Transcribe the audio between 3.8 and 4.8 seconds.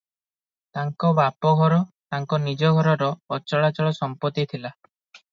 ସମ୍ପତ୍ତି ଥିଲା।